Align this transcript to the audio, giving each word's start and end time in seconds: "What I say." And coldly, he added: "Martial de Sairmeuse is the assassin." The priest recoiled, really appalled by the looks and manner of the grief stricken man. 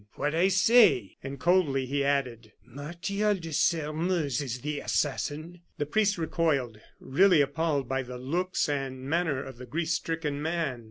"What 0.15 0.33
I 0.33 0.47
say." 0.47 1.15
And 1.21 1.39
coldly, 1.39 1.85
he 1.85 2.03
added: 2.03 2.53
"Martial 2.65 3.35
de 3.35 3.53
Sairmeuse 3.53 4.41
is 4.41 4.61
the 4.61 4.79
assassin." 4.79 5.61
The 5.77 5.85
priest 5.85 6.17
recoiled, 6.17 6.79
really 6.99 7.39
appalled 7.39 7.87
by 7.87 8.01
the 8.01 8.17
looks 8.17 8.67
and 8.67 9.07
manner 9.07 9.43
of 9.43 9.59
the 9.59 9.67
grief 9.67 9.89
stricken 9.89 10.41
man. 10.41 10.79